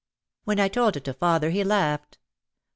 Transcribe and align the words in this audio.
When 0.45 0.59
I 0.59 0.67
told 0.67 0.97
it 0.97 1.03
to 1.03 1.13
father 1.13 1.51
he 1.51 1.63
laughed. 1.63 2.17